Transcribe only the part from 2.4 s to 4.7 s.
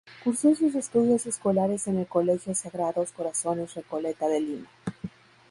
Sagrados Corazones Recoleta de Lima.